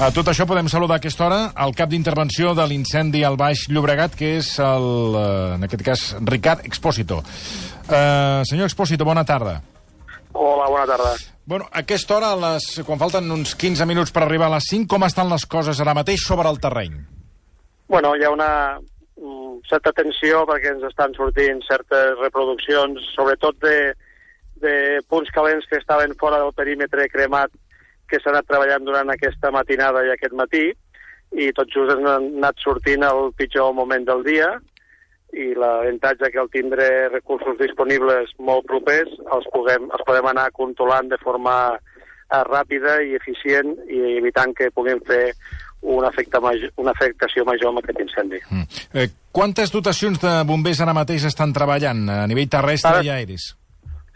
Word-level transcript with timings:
A 0.00 0.06
tot 0.16 0.30
això 0.30 0.46
podem 0.48 0.64
saludar 0.72 0.96
a 0.96 1.00
aquesta 1.02 1.26
hora 1.26 1.38
el 1.60 1.74
cap 1.76 1.90
d'intervenció 1.92 2.54
de 2.56 2.64
l'incendi 2.70 3.20
al 3.20 3.34
Baix 3.36 3.66
Llobregat, 3.68 4.14
que 4.16 4.30
és, 4.38 4.54
el, 4.64 4.86
eh, 5.12 5.56
en 5.58 5.66
aquest 5.66 5.84
cas, 5.84 6.04
Ricard 6.24 6.64
Expósito. 6.64 7.18
Uh, 7.20 8.40
senyor 8.48 8.70
Expósito, 8.70 9.04
bona 9.04 9.26
tarda. 9.28 9.58
Hola, 10.32 10.70
bona 10.72 10.86
tarda. 10.88 11.12
Bueno, 11.44 11.68
a 11.68 11.84
aquesta 11.84 12.16
hora, 12.16 12.32
les, 12.46 12.70
quan 12.88 12.96
falten 12.96 13.28
uns 13.28 13.52
15 13.52 13.84
minuts 13.84 14.16
per 14.16 14.24
arribar 14.24 14.48
a 14.48 14.56
les 14.56 14.72
5, 14.72 14.88
com 14.88 15.04
estan 15.04 15.28
les 15.28 15.44
coses 15.44 15.84
ara 15.84 15.98
mateix 16.00 16.24
sobre 16.24 16.48
el 16.48 16.62
terreny? 16.64 16.96
Bueno, 17.92 18.16
hi 18.16 18.24
ha 18.24 18.32
una 18.32 18.52
mm, 18.80 19.66
certa 19.68 19.92
tensió 19.92 20.46
perquè 20.48 20.78
ens 20.78 20.88
estan 20.88 21.12
sortint 21.12 21.60
certes 21.68 22.16
reproduccions, 22.24 23.04
sobretot 23.12 23.60
de, 23.60 23.80
de 24.64 24.76
punts 25.12 25.28
calents 25.36 25.68
que 25.68 25.76
estaven 25.76 26.16
fora 26.16 26.40
del 26.40 26.56
perímetre 26.56 27.12
cremat 27.12 27.52
que 28.10 28.20
s'ha 28.20 28.32
anat 28.34 28.48
treballant 28.50 28.84
durant 28.86 29.12
aquesta 29.12 29.52
matinada 29.54 30.04
i 30.06 30.12
aquest 30.14 30.34
matí, 30.36 30.66
i 31.30 31.52
tot 31.54 31.70
just 31.70 31.92
han 31.94 32.06
anat 32.10 32.58
sortint 32.62 33.06
el 33.06 33.30
pitjor 33.38 33.72
moment 33.76 34.06
del 34.08 34.24
dia, 34.26 34.50
i 35.30 35.52
l'avantatge 35.54 36.30
que 36.32 36.40
al 36.42 36.50
tindre 36.50 36.86
recursos 37.12 37.58
disponibles 37.60 38.32
molt 38.42 38.66
propers 38.66 39.12
els, 39.30 39.46
puguem, 39.54 39.86
els 39.94 40.04
podem 40.06 40.26
anar 40.32 40.48
controlant 40.56 41.10
de 41.12 41.18
forma 41.22 41.54
eh, 41.76 42.42
ràpida 42.48 42.98
i 43.06 43.14
eficient 43.18 43.76
i 43.86 44.00
evitant 44.18 44.54
que 44.58 44.72
puguem 44.74 44.98
fer 45.06 45.30
un 45.80 46.04
efecte 46.04 46.40
major, 46.42 46.72
una 46.82 46.92
afectació 46.92 47.44
major 47.48 47.70
amb 47.70 47.80
aquest 47.80 48.02
incendi. 48.02 48.42
Mm. 48.50 48.82
Eh, 48.92 49.06
quantes 49.32 49.72
dotacions 49.72 50.20
de 50.20 50.34
bombers 50.48 50.82
ara 50.84 50.96
mateix 50.96 51.24
estan 51.30 51.54
treballant 51.56 52.04
a 52.10 52.26
nivell 52.28 52.50
terrestre 52.52 52.98
ara, 52.98 53.06
i 53.06 53.14
aeris? 53.14 53.52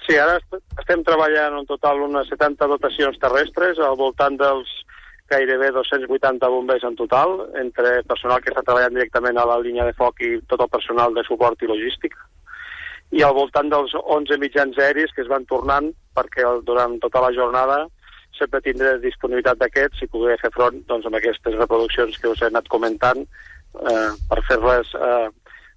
Sí, 0.04 0.18
ara 0.20 0.36
estem 0.80 1.00
treballant 1.06 1.56
en 1.60 1.66
total 1.68 2.02
unes 2.04 2.28
70 2.28 2.68
dotacions 2.68 3.16
terrestres, 3.22 3.78
al 3.80 3.96
voltant 3.96 4.36
dels 4.36 4.68
gairebé 5.32 5.70
280 5.72 6.50
bombers 6.52 6.84
en 6.84 6.96
total, 6.96 7.38
entre 7.56 8.02
personal 8.10 8.42
que 8.44 8.52
està 8.52 8.62
treballant 8.66 8.92
directament 8.92 9.40
a 9.40 9.46
la 9.48 9.58
línia 9.64 9.86
de 9.88 9.96
foc 9.96 10.20
i 10.20 10.36
tot 10.50 10.60
el 10.60 10.72
personal 10.72 11.16
de 11.16 11.24
suport 11.24 11.62
i 11.64 11.70
logística. 11.70 12.20
I 13.16 13.22
al 13.24 13.32
voltant 13.36 13.70
dels 13.72 13.94
11 13.96 14.36
mitjans 14.42 14.76
aeris 14.78 15.12
que 15.16 15.22
es 15.24 15.30
van 15.30 15.46
tornant 15.48 15.92
perquè 16.16 16.44
durant 16.68 16.98
tota 17.00 17.22
la 17.24 17.32
jornada 17.32 17.84
sempre 18.36 18.60
tindré 18.60 18.96
disponibilitat 18.98 19.60
d'aquests 19.60 20.02
i 20.02 20.10
poder 20.10 20.36
fer 20.42 20.50
front 20.54 20.80
doncs, 20.88 21.06
amb 21.06 21.16
aquestes 21.16 21.56
reproduccions 21.56 22.18
que 22.18 22.28
us 22.32 22.42
he 22.42 22.50
anat 22.50 22.68
comentant 22.68 23.22
eh, 23.22 24.10
per 24.28 24.40
fer-les 24.48 24.90
eh, 24.98 25.28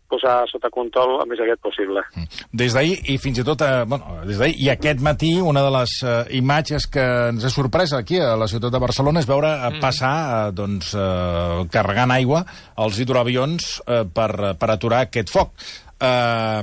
posar 0.10 0.36
sota 0.52 0.72
control 0.74 1.18
el 1.22 1.30
més 1.30 1.42
aviat 1.44 1.62
possible. 1.64 2.04
Mm. 2.16 2.44
Des 2.62 2.76
d'ahir 2.76 2.98
i 3.14 3.18
fins 3.22 3.42
i 3.42 3.46
tot, 3.48 3.62
eh, 3.62 3.86
bueno, 3.88 4.20
des 4.28 4.40
d'ahir 4.42 4.58
i 4.64 4.70
aquest 4.74 5.04
matí, 5.06 5.34
una 5.42 5.64
de 5.66 5.74
les 5.78 5.98
eh, 6.04 6.20
imatges 6.40 6.88
que 6.92 7.08
ens 7.32 7.48
ha 7.48 7.54
sorprès 7.54 7.94
aquí 7.98 8.22
a 8.22 8.36
la 8.40 8.50
ciutat 8.52 8.74
de 8.74 8.84
Barcelona 8.84 9.24
és 9.24 9.30
veure 9.30 9.52
eh, 9.56 9.66
mm. 9.72 9.82
passar, 9.84 10.14
eh, 10.28 10.54
doncs, 10.58 10.94
eh, 10.96 11.66
carregant 11.74 12.14
aigua 12.16 12.46
els 12.86 13.02
hidroavions 13.04 13.74
eh, 13.86 14.06
per, 14.14 14.32
per 14.60 14.72
aturar 14.74 15.06
aquest 15.08 15.34
foc. 15.34 15.54
Uh, 15.98 16.62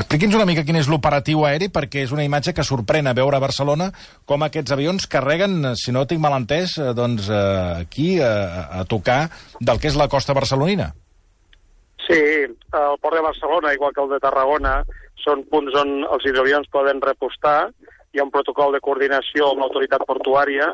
Expliqui'ns 0.00 0.34
una 0.34 0.46
mica 0.48 0.64
quin 0.66 0.80
és 0.80 0.88
l'operatiu 0.90 1.44
aeri, 1.46 1.68
perquè 1.70 2.02
és 2.02 2.10
una 2.10 2.24
imatge 2.26 2.50
que 2.56 2.64
sorprèn 2.66 3.06
a 3.06 3.14
veure 3.14 3.38
a 3.38 3.42
Barcelona 3.44 3.92
com 4.26 4.42
aquests 4.42 4.74
avions 4.74 5.06
carreguen, 5.10 5.76
si 5.78 5.94
no 5.94 6.02
tinc 6.10 6.22
mal 6.22 6.34
entès, 6.34 6.74
eh, 6.80 6.90
doncs, 6.98 7.28
uh, 7.30 7.78
aquí 7.84 8.16
uh, 8.18 8.80
a 8.80 8.84
tocar 8.90 9.20
del 9.60 9.78
que 9.78 9.92
és 9.92 9.98
la 10.00 10.10
costa 10.10 10.34
barcelonina. 10.34 10.90
Sí, 12.10 12.22
el 12.74 12.98
port 13.00 13.14
de 13.14 13.22
Barcelona, 13.22 13.72
igual 13.72 13.92
que 13.94 14.02
el 14.02 14.08
de 14.10 14.18
Tarragona, 14.18 14.80
són 15.22 15.44
punts 15.46 15.76
on 15.78 16.00
els 16.08 16.24
hidroavions 16.26 16.66
poden 16.74 16.98
repostar. 17.04 17.70
Hi 18.10 18.18
ha 18.18 18.24
un 18.26 18.32
protocol 18.34 18.74
de 18.74 18.80
coordinació 18.82 19.52
amb 19.52 19.62
l'autoritat 19.62 20.02
portuària 20.08 20.72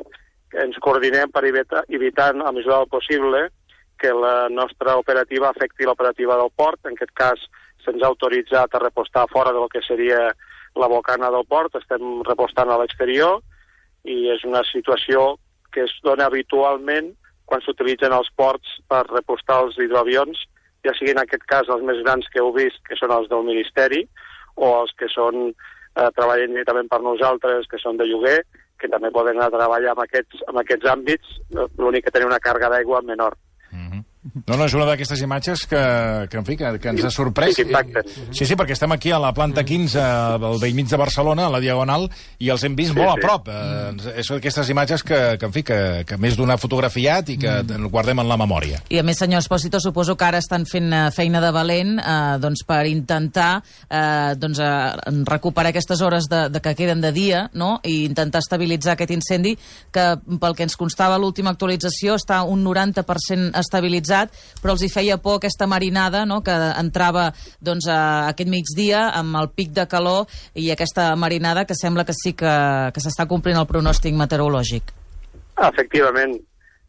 que 0.48 0.64
ens 0.64 0.78
coordinem 0.80 1.28
per 1.34 1.44
evitar, 1.44 1.82
evitant, 1.92 2.40
a 2.40 2.54
mesura 2.56 2.78
del 2.78 2.88
possible, 2.88 3.42
que 4.00 4.14
la 4.16 4.48
nostra 4.48 4.96
operativa 4.96 5.50
afecti 5.50 5.84
l'operativa 5.84 6.40
del 6.40 6.48
port. 6.56 6.80
En 6.88 6.96
aquest 6.96 7.12
cas, 7.12 7.44
se'ns 7.84 8.00
ha 8.00 8.08
autoritzat 8.14 8.72
a 8.72 8.84
repostar 8.86 9.28
fora 9.28 9.52
del 9.52 9.68
que 9.68 9.84
seria 9.84 10.30
la 10.72 10.88
bocana 10.88 11.28
del 11.36 11.44
port. 11.44 11.76
Estem 11.76 12.22
repostant 12.24 12.72
a 12.72 12.80
l'exterior 12.80 13.42
i 14.08 14.30
és 14.32 14.48
una 14.48 14.64
situació 14.72 15.34
que 15.68 15.84
es 15.84 16.00
dona 16.00 16.32
habitualment 16.32 17.12
quan 17.44 17.60
s'utilitzen 17.60 18.16
els 18.16 18.32
ports 18.40 18.78
per 18.88 19.04
repostar 19.12 19.66
els 19.66 19.76
hidroavions 19.76 20.46
ja 20.86 20.94
sigui 20.96 21.14
en 21.14 21.22
aquest 21.22 21.46
cas 21.50 21.70
els 21.72 21.84
més 21.86 22.02
grans 22.04 22.28
que 22.32 22.42
heu 22.42 22.52
vist, 22.56 22.78
que 22.88 22.98
són 22.98 23.14
els 23.16 23.30
del 23.32 23.46
Ministeri, 23.46 24.04
o 24.56 24.70
els 24.80 24.94
que 24.98 25.08
són 25.12 25.50
eh, 25.50 26.10
treballen 26.18 26.54
directament 26.54 26.88
per 26.92 27.02
nosaltres, 27.04 27.68
que 27.70 27.80
són 27.82 27.98
de 28.00 28.08
lloguer, 28.08 28.38
que 28.80 28.90
també 28.92 29.10
poden 29.12 29.38
anar 29.38 29.50
a 29.50 29.56
treballar 29.56 29.96
en 29.96 30.04
aquests, 30.04 30.44
en 30.50 30.60
aquests 30.62 30.88
àmbits, 30.92 31.36
l'únic 31.80 32.06
que 32.06 32.14
tenen 32.14 32.30
una 32.32 32.42
càrrega 32.42 32.72
d'aigua 32.72 33.02
menor. 33.04 33.38
No, 34.44 34.56
no, 34.58 34.66
és 34.66 34.74
una 34.76 34.84
d'aquestes 34.84 35.22
imatges 35.24 35.62
que, 35.64 35.80
que, 36.28 36.36
en 36.36 36.44
fi, 36.44 36.58
que, 36.60 36.74
que 36.82 36.90
ens 36.92 37.06
ha 37.08 37.10
sorprès. 37.14 37.56
Sí, 37.56 37.64
sí, 38.36 38.44
sí, 38.44 38.56
perquè 38.58 38.74
estem 38.76 38.92
aquí 38.92 39.12
a 39.14 39.20
la 39.22 39.32
planta 39.36 39.64
15, 39.64 40.02
al 40.36 40.58
vell 40.60 40.74
mig 40.76 40.90
de 40.90 40.98
Barcelona, 41.00 41.46
a 41.48 41.54
la 41.54 41.60
Diagonal, 41.62 42.04
i 42.44 42.50
els 42.52 42.64
hem 42.66 42.76
vist 42.76 42.92
sí, 42.92 42.98
molt 42.98 43.14
sí. 43.14 43.16
a 43.16 43.24
prop. 43.24 43.48
Eh, 43.48 44.18
és 44.20 44.28
d'aquestes 44.34 44.72
imatges 44.74 45.04
que, 45.06 45.20
que, 45.40 45.48
en 45.48 45.54
fi, 45.54 45.62
que, 45.64 45.78
que 46.08 46.18
més 46.20 46.36
d'una 46.36 46.58
fotografiat 46.60 47.32
i 47.32 47.38
que 47.40 47.54
mm. 47.62 47.88
guardem 47.92 48.20
en 48.20 48.28
la 48.28 48.36
memòria. 48.40 48.82
I 48.92 49.00
a 49.00 49.06
més, 49.06 49.16
senyor 49.22 49.40
Espòsito, 49.40 49.80
suposo 49.80 50.18
que 50.20 50.28
ara 50.28 50.42
estan 50.42 50.68
fent 50.68 50.92
eh, 50.92 51.00
feina 51.16 51.40
de 51.40 51.54
valent 51.56 51.96
eh, 51.96 52.36
doncs 52.42 52.66
per 52.68 52.82
intentar 52.90 53.62
eh, 53.88 54.36
doncs, 54.36 54.60
eh, 54.60 55.16
recuperar 55.32 55.72
aquestes 55.72 56.04
hores 56.04 56.28
de, 56.28 56.42
de 56.52 56.60
que 56.60 56.76
queden 56.76 57.00
de 57.00 57.14
dia 57.16 57.46
no? 57.54 57.78
i 57.84 58.02
intentar 58.04 58.44
estabilitzar 58.44 58.98
aquest 58.98 59.16
incendi 59.16 59.56
que, 59.56 60.06
pel 60.42 60.58
que 60.58 60.68
ens 60.68 60.76
constava 60.76 61.16
l'última 61.16 61.56
actualització, 61.56 62.20
està 62.20 62.42
un 62.44 62.60
90% 62.66 63.56
estabilitzat 63.56 64.25
pesat, 64.26 64.60
però 64.62 64.74
els 64.74 64.82
hi 64.82 64.90
feia 64.92 65.18
por 65.18 65.38
aquesta 65.38 65.66
marinada 65.66 66.24
no?, 66.26 66.42
que 66.42 66.52
entrava 66.52 67.32
doncs, 67.60 67.88
a 67.88 68.28
aquest 68.30 68.48
migdia 68.48 69.10
amb 69.14 69.36
el 69.36 69.50
pic 69.54 69.72
de 69.72 69.86
calor 69.86 70.26
i 70.54 70.70
aquesta 70.70 71.14
marinada 71.16 71.64
que 71.64 71.74
sembla 71.74 72.04
que 72.04 72.14
sí 72.14 72.34
que, 72.34 72.90
que 72.92 73.00
s'està 73.00 73.26
complint 73.26 73.58
el 73.58 73.66
pronòstic 73.66 74.14
meteorològic. 74.14 74.92
Efectivament, 75.56 76.36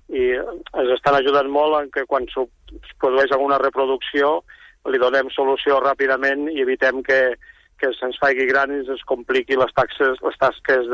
i 0.10 0.24
ens 0.36 0.94
estan 0.96 1.16
ajudant 1.16 1.50
molt 1.50 1.82
en 1.82 1.92
que 1.92 2.06
quan 2.06 2.24
es 2.28 2.94
produeix 3.00 3.32
alguna 3.32 3.60
reproducció 3.60 4.42
li 4.88 5.00
donem 5.00 5.30
solució 5.36 5.80
ràpidament 5.84 6.48
i 6.52 6.62
evitem 6.62 7.02
que, 7.04 7.36
que 7.80 7.92
se'ns 8.00 8.18
faci 8.20 8.48
gran 8.48 8.72
i 8.72 8.84
es 8.88 9.04
compliqui 9.08 9.58
les, 9.60 9.72
taxes, 9.76 10.20
les 10.24 10.38
tasques 10.40 10.88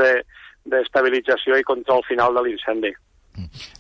d'estabilització 0.66 1.54
de, 1.54 1.62
i 1.62 1.68
control 1.68 2.02
final 2.08 2.34
de 2.34 2.42
l'incendi. 2.48 2.94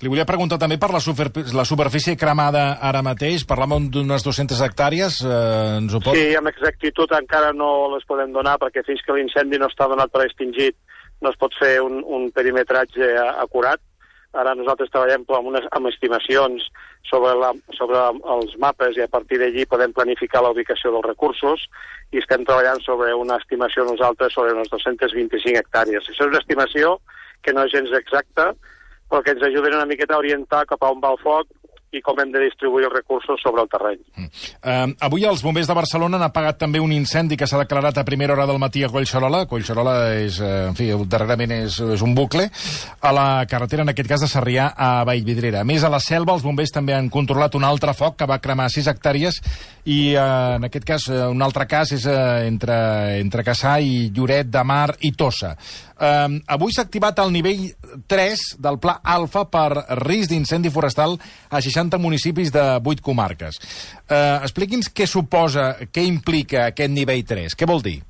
Li 0.01 0.09
volia 0.09 0.25
preguntar 0.25 0.57
també 0.61 0.79
per 0.81 0.89
la, 0.93 0.99
super, 1.03 1.27
la 1.53 1.65
superfície 1.67 2.17
cremada 2.17 2.79
ara 2.81 3.03
mateix. 3.05 3.45
Parlàvem 3.49 3.89
d'unes 3.93 4.25
200 4.25 4.63
hectàrees. 4.65 5.19
Eh, 5.21 5.77
ens 5.81 5.93
ho 5.93 6.01
pot... 6.01 6.17
Sí, 6.17 6.33
amb 6.39 6.49
exactitud 6.49 7.13
encara 7.17 7.53
no 7.53 7.69
les 7.93 8.05
podem 8.09 8.33
donar 8.33 8.57
perquè 8.61 8.85
fins 8.87 9.03
que 9.05 9.15
l'incendi 9.17 9.61
no 9.61 9.69
està 9.69 9.87
donat 9.91 10.11
per 10.13 10.25
extingit 10.25 10.77
no 11.23 11.31
es 11.31 11.39
pot 11.39 11.55
fer 11.55 11.77
un, 11.81 12.01
un 12.03 12.29
perimetratge 12.35 13.15
acurat. 13.39 13.81
Ara 14.33 14.55
nosaltres 14.57 14.89
treballem 14.89 15.27
amb, 15.29 15.49
unes, 15.51 15.65
amb 15.77 15.87
estimacions 15.91 16.65
sobre, 17.05 17.35
la, 17.37 17.51
sobre 17.77 17.99
els 18.35 18.55
mapes 18.61 18.97
i 18.97 19.03
a 19.05 19.11
partir 19.11 19.37
d'allí 19.39 19.67
podem 19.69 19.93
planificar 19.93 20.41
la 20.41 20.49
ubicació 20.55 20.89
dels 20.95 21.05
recursos 21.05 21.67
i 22.11 22.21
estem 22.21 22.45
treballant 22.47 22.81
sobre 22.81 23.13
una 23.13 23.37
estimació 23.41 23.85
nosaltres 23.85 24.33
sobre 24.33 24.55
unes 24.57 24.71
225 24.73 25.61
hectàrees. 25.61 26.09
Això 26.09 26.25
és 26.25 26.33
una 26.33 26.41
estimació 26.41 26.97
que 27.45 27.53
no 27.53 27.67
és 27.67 27.75
gens 27.75 27.93
exacta, 27.99 28.53
però 29.13 29.21
que 29.21 29.35
ens 29.37 29.45
ajuden 29.45 29.77
una 29.77 29.85
miqueta 29.85 30.17
a 30.17 30.23
orientar 30.23 30.65
cap 30.65 30.81
a 30.81 30.89
on 30.89 31.03
va 31.03 31.13
el 31.13 31.21
foc 31.21 31.51
i 31.93 32.01
com 32.01 32.17
hem 32.17 32.31
de 32.33 32.41
distribuir 32.41 32.87
els 32.87 32.95
recursos 32.95 33.41
sobre 33.43 33.61
el 33.61 33.69
terreny. 33.69 33.99
Mm. 34.17 34.29
Uh, 34.65 34.95
avui 35.05 35.27
els 35.29 35.43
bombers 35.45 35.69
de 35.69 35.75
Barcelona 35.77 36.17
han 36.17 36.25
apagat 36.25 36.57
també 36.63 36.81
un 36.81 36.91
incendi 36.95 37.37
que 37.37 37.45
s'ha 37.45 37.59
declarat 37.61 37.99
a 38.01 38.05
primera 38.07 38.33
hora 38.33 38.47
del 38.49 38.57
matí 38.61 38.83
a 38.83 38.89
Collserola. 38.89 39.43
Collserola 39.49 39.93
és, 40.17 40.39
uh, 40.41 40.71
en 40.71 40.77
fi, 40.77 40.89
darrerament 41.05 41.53
és, 41.59 41.77
és 41.93 42.01
un 42.01 42.15
bucle, 42.17 42.47
a 42.49 43.13
la 43.13 43.27
carretera, 43.49 43.85
en 43.85 43.93
aquest 43.93 44.09
cas, 44.09 44.25
de 44.25 44.31
Sarrià 44.31 44.71
a 44.73 44.89
Vallvidrera. 45.05 45.61
A 45.61 45.69
més, 45.69 45.85
a 45.85 45.93
la 45.93 46.01
selva, 46.01 46.33
els 46.33 46.45
bombers 46.45 46.73
també 46.73 46.97
han 46.97 47.11
controlat 47.13 47.53
un 47.59 47.67
altre 47.69 47.93
foc 47.97 48.17
que 48.17 48.29
va 48.29 48.41
cremar 48.41 48.71
6 48.73 48.89
hectàrees 48.89 49.41
i, 49.85 50.15
uh, 50.17 50.57
en 50.57 50.65
aquest 50.69 50.89
cas, 50.89 51.07
uh, 51.13 51.29
un 51.29 51.45
altre 51.45 51.69
cas 51.69 51.93
és 51.93 52.09
uh, 52.09 52.41
entre, 52.47 52.75
entre 53.21 53.45
Cassà 53.45 53.77
i 53.83 54.09
Lloret 54.09 54.49
de 54.49 54.65
Mar 54.65 54.95
i 55.05 55.13
Tossa. 55.13 55.53
Uh, 56.03 56.41
avui 56.51 56.73
s'ha 56.75 56.83
activat 56.83 57.19
el 57.23 57.29
nivell 57.31 57.61
3 58.11 58.41
del 58.59 58.79
Pla 58.83 58.97
Alfa 59.07 59.45
per 59.47 59.69
risc 60.01 60.33
d'incendi 60.33 60.71
forestal 60.73 61.13
a 61.47 61.61
60 61.63 61.99
municipis 62.01 62.51
de 62.51 62.63
8 62.81 63.03
comarques. 63.05 63.59
Uh, 64.09 64.41
Expliqui'ns 64.43 64.89
què 64.91 65.07
suposa, 65.07 65.69
què 65.93 66.03
implica 66.03 66.65
aquest 66.73 66.91
nivell 66.91 67.23
3. 67.29 67.55
Què 67.55 67.69
vol 67.69 67.85
dir? 67.85 68.01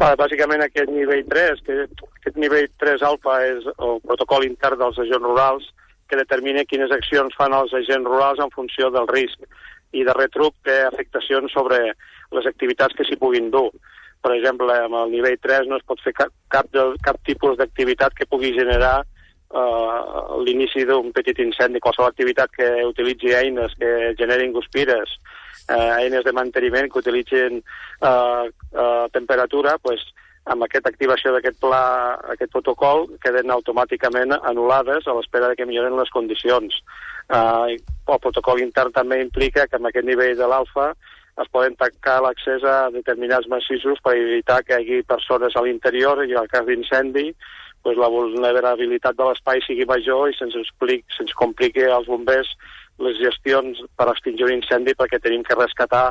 Va, 0.00 0.14
bàsicament 0.16 0.64
aquest 0.64 0.88
nivell 0.94 1.26
3, 1.28 1.60
que 1.66 1.76
aquest 1.84 2.40
nivell 2.40 2.70
3 2.80 3.04
alfa 3.04 3.36
és 3.50 3.68
el 3.74 4.00
protocol 4.06 4.46
intern 4.46 4.80
dels 4.80 5.02
agents 5.04 5.26
rurals 5.26 5.68
que 6.08 6.18
determina 6.18 6.64
quines 6.64 6.94
accions 6.94 7.36
fan 7.36 7.52
els 7.54 7.74
agents 7.76 8.06
rurals 8.06 8.40
en 8.40 8.54
funció 8.54 8.88
del 8.94 9.10
risc 9.10 9.44
i 9.92 10.06
de 10.06 10.14
retruc 10.16 10.54
té 10.64 10.80
afectacions 10.86 11.52
sobre 11.52 11.82
les 12.32 12.46
activitats 12.46 12.96
que 12.96 13.04
s'hi 13.04 13.18
puguin 13.20 13.50
dur 13.52 13.68
per 14.22 14.34
exemple, 14.36 14.74
amb 14.84 14.98
el 15.02 15.14
nivell 15.14 15.38
3 15.40 15.68
no 15.70 15.78
es 15.80 15.86
pot 15.88 16.00
fer 16.04 16.12
cap, 16.16 16.32
cap, 16.52 16.68
de, 16.74 16.84
cap 17.04 17.18
tipus 17.26 17.56
d'activitat 17.58 18.14
que 18.16 18.28
pugui 18.30 18.52
generar 18.56 19.00
uh, 19.00 20.38
l'inici 20.44 20.84
d'un 20.88 21.10
petit 21.16 21.40
incendi, 21.42 21.82
qualsevol 21.82 22.10
activitat 22.12 22.52
que 22.56 22.70
utilitzi 22.88 23.34
eines 23.36 23.76
que 23.80 24.14
generin 24.20 24.52
guspires, 24.56 25.16
uh, 25.68 25.96
eines 25.98 26.24
de 26.26 26.34
manteniment 26.36 26.90
que 26.90 27.00
utilitzin 27.02 27.60
uh, 27.60 28.44
uh, 28.46 29.06
temperatura, 29.12 29.78
pues, 29.82 30.04
amb 30.50 30.64
aquesta 30.64 30.90
activació 30.90 31.34
d'aquest 31.34 31.60
pla, 31.60 31.84
aquest 32.32 32.52
protocol, 32.52 33.06
queden 33.22 33.52
automàticament 33.52 34.34
anul·lades 34.38 35.06
a 35.06 35.14
l'espera 35.16 35.54
que 35.56 35.66
milloren 35.68 35.98
les 35.98 36.10
condicions. 36.14 36.80
Uh, 37.30 37.76
el 38.10 38.20
protocol 38.24 38.60
intern 38.62 38.92
també 38.92 39.20
implica 39.22 39.68
que 39.68 39.78
amb 39.78 39.90
aquest 39.90 40.08
nivell 40.08 40.36
de 40.38 40.48
l'alfa 40.50 40.90
es 41.42 41.48
poden 41.52 41.76
tancar 41.80 42.20
l'accés 42.22 42.64
a 42.64 42.90
determinats 42.94 43.48
massissos 43.48 44.02
per 44.04 44.16
evitar 44.18 44.60
que 44.64 44.76
hi 44.76 44.82
hagi 44.82 45.08
persones 45.08 45.56
a 45.56 45.62
l'interior 45.64 46.24
i 46.24 46.36
en 46.36 46.50
cas 46.52 46.66
d'incendi 46.66 47.30
pues, 47.82 47.96
la 47.96 48.10
vulnerabilitat 48.12 49.16
de 49.16 49.28
l'espai 49.28 49.62
sigui 49.64 49.88
major 49.88 50.28
i 50.28 50.36
se'ns 50.36 50.56
se'ns 51.16 51.34
compliqui 51.42 51.86
als 51.88 52.10
bombers 52.12 52.52
les 53.00 53.16
gestions 53.16 53.80
per 53.96 54.10
extingir 54.12 54.44
un 54.44 54.58
incendi 54.58 54.92
perquè 54.92 55.20
tenim 55.22 55.42
que 55.46 55.56
rescatar 55.56 56.10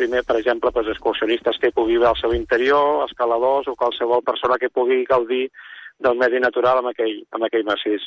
primer, 0.00 0.24
per 0.24 0.38
exemple, 0.40 0.72
pues, 0.72 0.88
excursionistes 0.88 1.58
que 1.60 1.74
pugui 1.76 1.98
veure 1.98 2.14
al 2.14 2.20
seu 2.20 2.32
interior, 2.32 3.04
escaladors 3.04 3.68
o 3.68 3.76
qualsevol 3.76 4.24
persona 4.24 4.56
que 4.56 4.72
pugui 4.72 5.04
gaudir 5.04 5.50
del 6.00 6.16
medi 6.16 6.40
natural 6.40 6.80
amb 6.80 6.94
aquell, 6.94 7.18
amb 7.36 7.44
aquell 7.44 7.66
massís. 7.68 8.06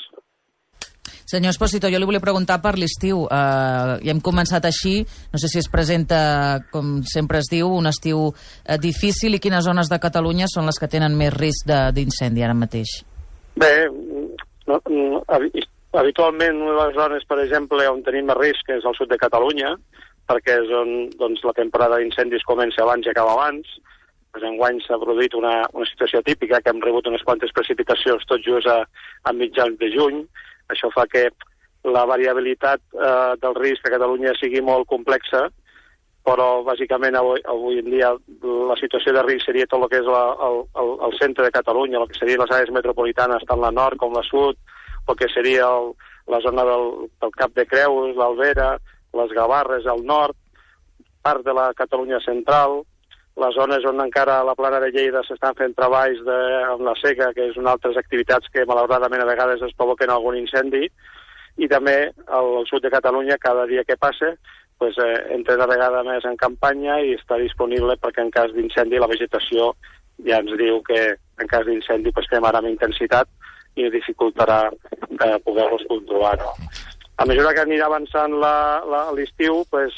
Senyor 1.25 1.53
Esposito, 1.53 1.89
jo 1.89 1.99
li 1.99 2.07
volia 2.07 2.23
preguntar 2.23 2.59
per 2.61 2.75
l'estiu. 2.79 3.23
Uh, 3.25 3.97
ja 4.03 4.11
hem 4.13 4.21
començat 4.23 4.65
així, 4.67 5.01
no 5.33 5.39
sé 5.41 5.49
si 5.51 5.61
es 5.61 5.69
presenta, 5.71 6.63
com 6.73 6.99
sempre 7.07 7.39
es 7.39 7.49
diu, 7.51 7.71
un 7.71 7.87
estiu 7.89 8.27
uh, 8.29 8.77
difícil 8.81 9.37
i 9.37 9.41
quines 9.43 9.65
zones 9.65 9.91
de 9.91 10.01
Catalunya 10.03 10.49
són 10.51 10.67
les 10.69 10.79
que 10.79 10.91
tenen 10.91 11.15
més 11.17 11.33
risc 11.33 11.69
d'incendi 11.95 12.43
ara 12.43 12.57
mateix? 12.57 12.99
Bé, 13.59 13.73
no, 14.67 14.79
no, 14.89 15.23
habitualment 15.93 16.61
una 16.61 16.73
de 16.73 16.79
les 16.81 16.95
zones, 16.97 17.25
per 17.29 17.39
exemple, 17.43 17.87
on 17.89 18.03
tenim 18.05 18.27
més 18.29 18.39
risc 18.39 18.69
és 18.75 18.85
el 18.85 18.95
sud 18.97 19.11
de 19.11 19.19
Catalunya, 19.21 19.75
perquè 20.29 20.59
és 20.63 20.71
on 20.75 20.93
doncs, 21.19 21.43
la 21.47 21.55
temporada 21.57 21.99
d'incendis 21.99 22.45
comença 22.47 22.83
abans 22.83 23.05
i 23.05 23.11
acaba 23.11 23.35
abans. 23.37 23.67
Pues 24.33 24.45
enguany 24.47 24.79
s'ha 24.81 24.97
produït 24.97 25.35
una, 25.37 25.59
una 25.77 25.85
situació 25.85 26.23
típica, 26.25 26.57
que 26.61 26.71
hem 26.73 26.79
rebut 26.81 27.05
unes 27.05 27.21
quantes 27.21 27.51
precipitacions 27.53 28.25
tot 28.25 28.41
just 28.41 28.65
a, 28.71 28.79
a 29.29 29.33
mitjans 29.37 29.77
de 29.77 29.91
juny, 29.93 30.23
això 30.71 30.89
fa 30.93 31.07
que 31.11 31.29
la 31.83 32.05
variabilitat 32.07 32.81
eh, 32.95 33.33
del 33.41 33.57
risc 33.59 33.85
a 33.87 33.91
Catalunya 33.95 34.35
sigui 34.39 34.61
molt 34.63 34.87
complexa, 34.87 35.49
però 36.23 36.63
bàsicament 36.63 37.17
avui, 37.19 37.41
avui 37.51 37.81
en 37.81 37.89
dia 37.91 38.13
la 38.43 38.77
situació 38.79 39.11
de 39.11 39.25
risc 39.25 39.49
seria 39.49 39.67
tot 39.67 39.83
el 39.83 39.91
que 39.91 39.99
és 39.99 40.07
la, 40.07 40.23
el, 40.47 40.61
el, 40.79 40.93
el 41.09 41.17
centre 41.19 41.43
de 41.43 41.51
Catalunya, 41.51 41.99
el 41.99 42.07
que 42.07 42.19
serien 42.19 42.39
les 42.39 42.53
àrees 42.55 42.71
metropolitanes, 42.71 43.43
tant 43.49 43.59
la 43.59 43.73
nord 43.75 43.99
com 43.99 44.15
la 44.15 44.23
sud, 44.29 44.55
el 45.03 45.19
que 45.19 45.27
seria 45.33 45.67
el, 45.67 45.91
la 46.31 46.39
zona 46.45 46.63
del, 46.69 46.87
del 47.19 47.35
Cap 47.35 47.51
de 47.57 47.67
Creus, 47.67 48.15
l'Albera, 48.15 48.77
les 49.19 49.35
Gavarres 49.35 49.85
al 49.85 50.05
nord, 50.07 50.37
part 51.23 51.43
de 51.43 51.53
la 51.55 51.71
Catalunya 51.75 52.21
central, 52.23 52.81
les 53.41 53.55
zones 53.57 53.85
on 53.89 54.01
encara 54.03 54.39
a 54.39 54.45
la 54.45 54.53
plana 54.55 54.79
de 54.83 54.91
Lleida 54.93 55.23
s'estan 55.25 55.55
fent 55.57 55.73
treballs 55.77 56.19
de, 56.27 56.39
amb 56.69 56.83
la 56.85 56.93
seca, 57.01 57.31
que 57.33 57.47
és 57.49 57.57
una 57.57 57.73
altres 57.73 57.97
activitats 57.97 58.49
que 58.53 58.65
malauradament 58.69 59.23
a 59.23 59.29
vegades 59.29 59.63
es 59.65 59.73
provoquen 59.77 60.13
algun 60.13 60.37
incendi, 60.37 60.85
i 61.57 61.69
també 61.69 61.97
al, 62.27 62.63
sud 62.69 62.83
de 62.85 62.91
Catalunya, 62.93 63.39
cada 63.41 63.65
dia 63.69 63.83
que 63.87 63.97
passa, 63.97 64.33
pues, 64.77 64.97
eh, 64.97 65.33
entra 65.35 65.55
una 65.55 65.69
vegada 65.69 66.03
més 66.05 66.25
en 66.25 66.37
campanya 66.37 66.99
i 67.01 67.13
està 67.17 67.37
disponible 67.41 67.97
perquè 68.01 68.25
en 68.25 68.31
cas 68.33 68.53
d'incendi 68.53 69.01
la 69.01 69.09
vegetació 69.09 69.73
ja 70.27 70.39
ens 70.41 70.53
diu 70.59 70.81
que 70.85 70.99
en 71.13 71.49
cas 71.49 71.65
d'incendi 71.65 72.11
pues, 72.11 72.27
fem 72.29 72.45
ara 72.45 72.61
amb 72.61 72.69
intensitat 72.69 73.29
i 73.79 73.89
dificultarà 73.93 74.65
eh, 74.69 75.37
poder-los 75.45 75.85
controlar. 75.89 76.35
No? 76.41 76.51
A 77.17 77.25
mesura 77.29 77.53
que 77.53 77.63
anirà 77.63 77.87
avançant 77.87 78.33
l'estiu, 79.15 79.63
pues, 79.71 79.95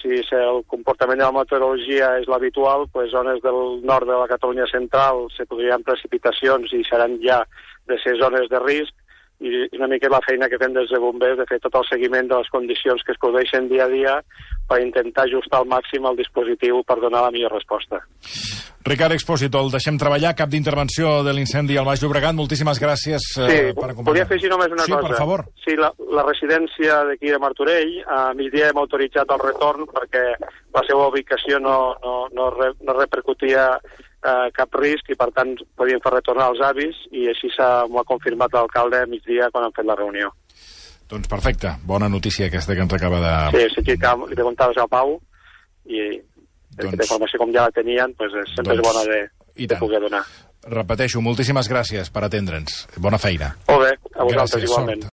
si 0.00 0.20
el 0.36 0.62
comportament 0.66 1.18
de 1.20 1.26
la 1.26 1.34
meteorologia 1.34 2.14
és 2.20 2.28
l'habitual, 2.30 2.86
pues, 2.92 3.10
zones 3.10 3.42
del 3.42 3.82
nord 3.84 4.06
de 4.06 4.16
la 4.16 4.28
Catalunya 4.30 4.66
central 4.70 5.26
se 5.36 5.46
podrien 5.46 5.84
precipitacions 5.84 6.72
i 6.72 6.84
seran 6.88 7.18
ja 7.24 7.42
de 7.88 7.98
ser 8.02 8.16
zones 8.20 8.48
de 8.48 8.60
risc, 8.64 8.94
i 9.40 9.68
una 9.76 9.86
mica 9.86 10.10
la 10.10 10.22
feina 10.24 10.48
que 10.50 10.58
fem 10.58 10.72
des 10.74 10.90
de 10.90 10.98
bombers 10.98 11.38
de 11.38 11.46
fer 11.46 11.60
tot 11.62 11.76
el 11.78 11.86
seguiment 11.86 12.26
de 12.30 12.40
les 12.40 12.48
condicions 12.50 13.04
que 13.06 13.14
es 13.14 13.20
produeixen 13.22 13.68
dia 13.70 13.84
a 13.86 13.92
dia 13.92 14.14
per 14.68 14.82
intentar 14.84 15.26
ajustar 15.26 15.62
al 15.62 15.68
màxim 15.70 16.06
el 16.06 16.18
dispositiu 16.18 16.82
per 16.86 17.00
donar 17.00 17.24
la 17.26 17.34
millor 17.34 17.56
resposta. 17.56 18.04
Ricard 18.88 19.12
Expósito, 19.12 19.60
el 19.60 19.72
deixem 19.72 19.98
treballar, 20.00 20.30
cap 20.38 20.48
d'intervenció 20.48 21.18
de 21.26 21.34
l'incendi 21.36 21.76
al 21.76 21.84
Baix 21.84 22.00
Llobregat. 22.00 22.36
Moltíssimes 22.38 22.78
gràcies 22.80 23.24
eh, 23.36 23.48
sí, 23.50 23.58
per 23.76 23.90
acompanyar. 23.90 24.06
Volia 24.06 24.24
afegir 24.24 24.48
només 24.52 24.72
una 24.72 24.86
sí, 24.86 24.94
cosa. 24.94 25.02
Sí, 25.02 25.10
per 25.10 25.18
favor. 25.18 25.44
Sí, 25.64 25.76
la, 25.76 25.90
la 26.16 26.24
residència 26.24 27.02
d'aquí 27.10 27.34
de 27.34 27.40
Martorell, 27.42 27.92
a 28.06 28.20
migdia 28.38 28.70
hem 28.70 28.80
autoritzat 28.80 29.34
el 29.34 29.42
retorn 29.42 29.88
perquè 29.92 30.24
la 30.40 30.84
seva 30.88 31.08
ubicació 31.10 31.60
no, 31.60 31.78
no, 32.04 32.14
no, 32.32 32.48
re, 32.54 32.70
no 32.80 32.96
repercutia 32.96 33.66
eh, 33.76 34.48
cap 34.56 34.80
risc 34.80 35.12
i 35.12 35.18
per 35.18 35.32
tant 35.36 35.56
podien 35.76 36.00
fer 36.04 36.14
retornar 36.14 36.52
els 36.54 36.64
avis 36.64 37.02
i 37.12 37.28
així 37.34 37.52
m'ho 37.58 38.00
ha 38.00 38.08
confirmat 38.08 38.54
l'alcalde 38.54 39.02
a 39.02 39.10
migdia 39.10 39.50
quan 39.52 39.68
han 39.68 39.76
fet 39.76 39.88
la 39.88 39.98
reunió. 39.98 40.32
Doncs 41.08 41.28
perfecte, 41.28 41.72
bona 41.88 42.08
notícia 42.08 42.46
aquesta 42.46 42.74
que 42.76 42.84
ens 42.84 42.92
acaba 42.92 43.20
de... 43.22 43.34
Sí, 43.56 43.64
sí, 43.76 43.84
que 43.86 43.94
li 43.96 44.36
preguntaves 44.36 44.76
a 44.76 44.84
Pau 44.90 45.14
i 45.88 46.02
doncs... 46.18 46.90
aquesta 46.90 47.06
informació 47.06 47.40
com 47.40 47.54
ja 47.54 47.64
la 47.64 47.72
tenien, 47.72 48.12
doncs 48.18 48.36
sempre 48.52 48.76
doncs... 48.76 48.82
és 48.82 48.84
bona 48.84 49.04
de, 49.08 49.20
de 49.72 49.78
poder 49.80 50.02
donar. 50.04 50.20
Repeteixo, 50.68 51.22
moltíssimes 51.24 51.68
gràcies 51.70 52.10
per 52.12 52.26
atendre'ns. 52.26 52.82
Bona 53.00 53.16
feina. 53.22 53.54
Molt 53.70 53.86
bé, 53.86 53.92
a 54.12 54.26
vosaltres 54.26 54.58
gràcies, 54.58 54.66
igualment. 54.68 55.00
Sort. 55.00 55.06